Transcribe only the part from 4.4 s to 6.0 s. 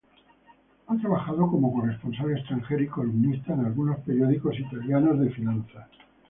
italianos de finanzas.